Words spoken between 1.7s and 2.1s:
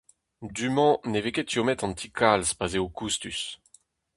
an ti